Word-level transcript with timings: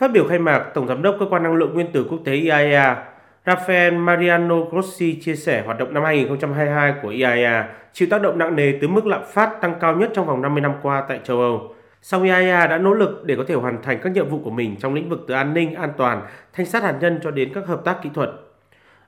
Phát 0.00 0.12
biểu 0.12 0.28
khai 0.28 0.38
mạc, 0.38 0.58
Tổng 0.74 0.86
Giám 0.86 1.02
đốc 1.02 1.16
Cơ 1.20 1.26
quan 1.30 1.42
Năng 1.42 1.54
lượng 1.54 1.74
Nguyên 1.74 1.92
tử 1.92 2.06
Quốc 2.10 2.18
tế 2.24 2.32
IAEA 2.32 3.04
Rafael 3.46 3.98
Mariano 3.98 4.56
Grossi 4.70 5.20
chia 5.20 5.34
sẻ 5.34 5.62
hoạt 5.66 5.78
động 5.78 5.94
năm 5.94 6.04
2022 6.04 6.94
của 7.02 7.08
IAEA 7.08 7.68
chịu 7.92 8.08
tác 8.10 8.22
động 8.22 8.38
nặng 8.38 8.56
nề 8.56 8.72
từ 8.80 8.88
mức 8.88 9.06
lạm 9.06 9.22
phát 9.32 9.60
tăng 9.60 9.74
cao 9.80 9.96
nhất 9.96 10.10
trong 10.14 10.26
vòng 10.26 10.42
50 10.42 10.60
năm 10.60 10.72
qua 10.82 11.04
tại 11.08 11.20
châu 11.24 11.40
Âu. 11.40 11.74
Song 12.02 12.22
IAEA 12.22 12.66
đã 12.66 12.78
nỗ 12.78 12.94
lực 12.94 13.24
để 13.24 13.36
có 13.36 13.44
thể 13.48 13.54
hoàn 13.54 13.82
thành 13.82 13.98
các 14.02 14.12
nhiệm 14.12 14.28
vụ 14.28 14.40
của 14.44 14.50
mình 14.50 14.76
trong 14.80 14.94
lĩnh 14.94 15.08
vực 15.08 15.24
từ 15.28 15.34
an 15.34 15.54
ninh, 15.54 15.74
an 15.74 15.92
toàn, 15.96 16.22
thanh 16.52 16.66
sát 16.66 16.82
hạt 16.82 16.94
nhân 17.00 17.20
cho 17.22 17.30
đến 17.30 17.52
các 17.54 17.66
hợp 17.66 17.80
tác 17.84 18.02
kỹ 18.02 18.10
thuật. 18.14 18.30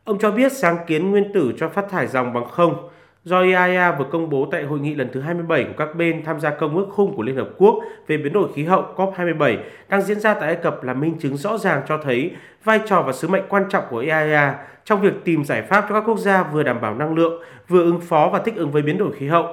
Ông 0.05 0.19
cho 0.19 0.31
biết 0.31 0.53
sáng 0.53 0.77
kiến 0.87 1.11
nguyên 1.11 1.33
tử 1.33 1.53
cho 1.57 1.69
phát 1.69 1.91
thải 1.91 2.07
dòng 2.07 2.33
bằng 2.33 2.45
không 2.45 2.89
do 3.25 3.41
IAEA 3.41 3.93
vừa 3.93 4.04
công 4.04 4.30
bố 4.30 4.48
tại 4.50 4.64
hội 4.64 4.80
nghị 4.80 4.95
lần 4.95 5.09
thứ 5.12 5.20
27 5.20 5.64
của 5.64 5.72
các 5.77 5.96
bên 5.96 6.25
tham 6.25 6.41
gia 6.41 6.50
công 6.50 6.77
ước 6.77 6.86
khung 6.91 7.16
của 7.16 7.22
Liên 7.22 7.36
Hợp 7.36 7.48
Quốc 7.59 7.75
về 8.07 8.16
biến 8.16 8.32
đổi 8.32 8.52
khí 8.54 8.64
hậu 8.64 8.84
COP27 8.96 9.57
đang 9.89 10.02
diễn 10.02 10.21
ra 10.21 10.34
tại 10.34 10.46
Ai 10.46 10.57
Cập 10.57 10.84
là 10.84 10.95
minh 10.95 11.14
chứng 11.21 11.36
rõ 11.36 11.58
ràng 11.58 11.82
cho 11.89 11.99
thấy 12.04 12.30
vai 12.64 12.80
trò 12.86 13.03
và 13.03 13.13
sứ 13.13 13.29
mệnh 13.29 13.44
quan 13.49 13.64
trọng 13.68 13.85
của 13.90 13.99
IAEA 13.99 14.54
trong 14.85 15.00
việc 15.00 15.13
tìm 15.25 15.44
giải 15.44 15.63
pháp 15.63 15.86
cho 15.89 15.94
các 15.94 16.04
quốc 16.07 16.18
gia 16.18 16.43
vừa 16.43 16.63
đảm 16.63 16.80
bảo 16.80 16.94
năng 16.94 17.14
lượng, 17.14 17.43
vừa 17.68 17.82
ứng 17.82 18.00
phó 18.00 18.30
và 18.32 18.39
thích 18.39 18.57
ứng 18.57 18.71
với 18.71 18.82
biến 18.82 18.99
đổi 18.99 19.13
khí 19.13 19.29
hậu. 19.29 19.46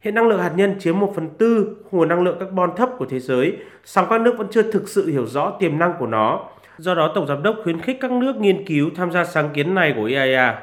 Hiện 0.00 0.14
năng 0.14 0.28
lượng 0.28 0.40
hạt 0.40 0.52
nhân 0.56 0.76
chiếm 0.78 0.98
1 0.98 1.12
phần 1.14 1.28
tư 1.38 1.76
nguồn 1.90 2.08
năng 2.08 2.22
lượng 2.22 2.38
carbon 2.40 2.70
thấp 2.76 2.90
của 2.98 3.06
thế 3.06 3.20
giới, 3.20 3.56
song 3.84 4.06
các 4.10 4.20
nước 4.20 4.34
vẫn 4.38 4.46
chưa 4.50 4.72
thực 4.72 4.88
sự 4.88 5.06
hiểu 5.06 5.26
rõ 5.26 5.50
tiềm 5.50 5.78
năng 5.78 5.92
của 5.98 6.06
nó. 6.06 6.40
Do 6.78 6.94
đó, 6.94 7.12
Tổng 7.14 7.26
Giám 7.26 7.42
đốc 7.42 7.56
khuyến 7.64 7.80
khích 7.80 7.98
các 8.00 8.10
nước 8.10 8.36
nghiên 8.36 8.66
cứu 8.66 8.90
tham 8.96 9.12
gia 9.12 9.24
sáng 9.24 9.50
kiến 9.54 9.74
này 9.74 9.92
của 9.96 10.04
IAEA. 10.04 10.58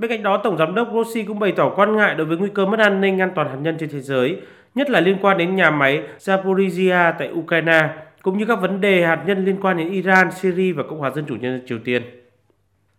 Bên 0.00 0.10
cạnh 0.10 0.22
đó, 0.22 0.40
Tổng 0.44 0.56
Giám 0.56 0.74
đốc 0.74 0.92
Grossi 0.92 1.22
cũng 1.22 1.38
bày 1.38 1.52
tỏ 1.52 1.72
quan 1.76 1.96
ngại 1.96 2.14
đối 2.14 2.26
với 2.26 2.36
nguy 2.36 2.48
cơ 2.54 2.66
mất 2.66 2.80
an 2.80 3.00
ninh 3.00 3.20
an 3.20 3.30
toàn 3.34 3.48
hạt 3.48 3.56
nhân 3.62 3.76
trên 3.78 3.88
thế 3.92 4.00
giới, 4.00 4.36
nhất 4.74 4.90
là 4.90 5.00
liên 5.00 5.16
quan 5.22 5.38
đến 5.38 5.56
nhà 5.56 5.70
máy 5.70 6.02
Zaporizhia 6.18 7.12
tại 7.18 7.30
Ukraine, 7.32 7.88
cũng 8.22 8.38
như 8.38 8.46
các 8.46 8.60
vấn 8.60 8.80
đề 8.80 9.06
hạt 9.06 9.22
nhân 9.26 9.44
liên 9.44 9.56
quan 9.62 9.76
đến 9.76 9.90
Iran, 9.90 10.30
Syria 10.30 10.72
và 10.72 10.82
Cộng 10.82 10.98
hòa 10.98 11.10
Dân 11.10 11.24
chủ 11.28 11.34
Nhân 11.34 11.58
dân 11.58 11.66
Triều 11.66 11.78
Tiên. 11.84 12.02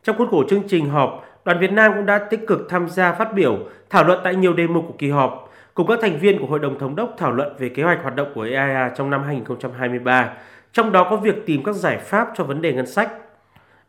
Trong 0.04 0.18
khuôn 0.18 0.28
khổ 0.28 0.44
chương 0.50 0.64
trình 0.68 0.90
họp, 0.90 1.26
đoàn 1.46 1.60
Việt 1.60 1.72
Nam 1.72 1.92
cũng 1.96 2.06
đã 2.06 2.18
tích 2.18 2.48
cực 2.48 2.70
tham 2.70 2.90
gia 2.90 3.12
phát 3.12 3.34
biểu, 3.34 3.60
thảo 3.90 4.04
luận 4.04 4.20
tại 4.24 4.36
nhiều 4.36 4.54
đề 4.54 4.68
mục 4.68 4.86
của 4.88 4.96
kỳ 4.98 5.10
họp, 5.10 5.52
cùng 5.74 5.88
các 5.88 6.00
thành 6.02 6.20
viên 6.20 6.40
của 6.40 6.46
Hội 6.46 6.60
đồng 6.60 6.80
Thống 6.80 6.96
đốc 6.96 7.16
thảo 7.18 7.32
luận 7.32 7.56
về 7.60 7.70
kế 7.70 7.84
hoạch 7.84 8.02
hoạt 8.02 8.16
động 8.16 8.32
của 8.36 8.42
EIA 8.42 8.90
trong 8.96 9.10
năm 9.10 9.24
2023, 9.24 10.34
trong 10.74 10.92
đó 10.92 11.08
có 11.10 11.16
việc 11.16 11.46
tìm 11.46 11.64
các 11.64 11.76
giải 11.76 11.98
pháp 11.98 12.28
cho 12.36 12.44
vấn 12.44 12.62
đề 12.62 12.74
ngân 12.74 12.88
sách, 12.88 13.12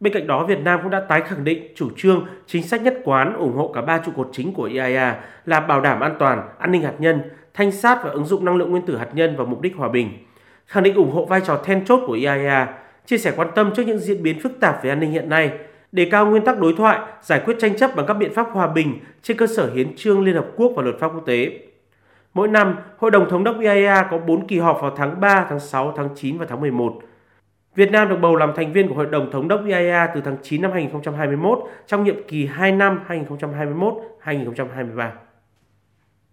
Bên 0.03 0.13
cạnh 0.13 0.27
đó, 0.27 0.45
Việt 0.45 0.59
Nam 0.65 0.81
cũng 0.83 0.91
đã 0.91 1.01
tái 1.01 1.21
khẳng 1.21 1.45
định 1.45 1.73
chủ 1.75 1.91
trương, 1.97 2.27
chính 2.47 2.63
sách 2.63 2.83
nhất 2.83 2.99
quán 3.05 3.35
ủng 3.35 3.53
hộ 3.53 3.73
cả 3.75 3.81
ba 3.81 3.99
trụ 3.99 4.13
cột 4.17 4.29
chính 4.33 4.53
của 4.53 4.63
IAEA 4.63 5.21
là 5.47 5.61
bảo 5.61 5.81
đảm 5.81 6.01
an 6.01 6.15
toàn, 6.19 6.43
an 6.59 6.73
ninh 6.73 6.83
hạt 6.83 6.95
nhân, 6.99 7.21
thanh 7.55 7.73
sát 7.73 7.99
và 8.05 8.11
ứng 8.11 8.25
dụng 8.25 8.45
năng 8.45 8.57
lượng 8.57 8.71
nguyên 8.71 8.87
tử 8.87 8.97
hạt 8.97 9.09
nhân 9.13 9.37
vào 9.37 9.47
mục 9.47 9.61
đích 9.61 9.77
hòa 9.77 9.89
bình. 9.89 10.09
Khẳng 10.67 10.83
định 10.83 10.95
ủng 10.95 11.11
hộ 11.11 11.25
vai 11.25 11.41
trò 11.41 11.61
then 11.65 11.85
chốt 11.85 12.01
của 12.07 12.13
IAEA, 12.13 12.69
chia 13.07 13.19
sẻ 13.19 13.33
quan 13.37 13.49
tâm 13.55 13.71
trước 13.77 13.83
những 13.87 13.99
diễn 13.99 14.23
biến 14.23 14.41
phức 14.41 14.61
tạp 14.61 14.85
về 14.85 14.91
an 14.91 15.01
ninh 15.01 15.11
hiện 15.11 15.29
nay, 15.29 15.51
đề 15.93 16.09
cao 16.11 16.27
nguyên 16.27 16.45
tắc 16.45 16.61
đối 16.61 16.75
thoại, 16.79 16.99
giải 17.23 17.43
quyết 17.45 17.57
tranh 17.59 17.77
chấp 17.77 17.97
bằng 17.97 18.07
các 18.07 18.15
biện 18.15 18.35
pháp 18.35 18.47
hòa 18.53 18.67
bình 18.67 18.99
trên 19.23 19.37
cơ 19.37 19.47
sở 19.47 19.71
hiến 19.75 19.97
trương 19.97 20.25
Liên 20.25 20.35
Hợp 20.35 20.47
Quốc 20.57 20.73
và 20.77 20.83
luật 20.83 20.97
pháp 21.01 21.09
quốc 21.15 21.27
tế. 21.27 21.51
Mỗi 22.35 22.49
năm, 22.49 22.77
Hội 22.99 23.11
đồng 23.11 23.31
Thống 23.31 23.45
đốc 23.45 23.61
IAEA 23.61 24.03
có 24.11 24.19
4 24.19 24.47
kỳ 24.47 24.59
họp 24.59 24.79
vào 24.83 24.91
tháng 24.97 25.21
3, 25.21 25.47
tháng 25.49 25.61
6, 25.61 25.93
tháng 25.97 26.09
9 26.15 26.39
và 26.39 26.47
tháng 26.49 26.61
11. 26.61 27.01
Việt 27.75 27.93
Nam 27.93 28.09
được 28.09 28.17
bầu 28.21 28.37
làm 28.37 28.53
thành 28.57 28.73
viên 28.73 28.89
của 28.89 28.95
Hội 28.95 29.07
đồng 29.07 29.31
Thống 29.31 29.49
đốc 29.49 29.65
IAEA 29.67 30.07
từ 30.15 30.21
tháng 30.21 30.37
9 30.43 30.63
năm 30.63 30.73
2021 30.73 31.59
trong 31.87 32.05
nhiệm 32.05 32.17
kỳ 32.29 32.47
2 32.47 32.73
năm 32.73 33.01
2021-2023. 33.09 35.11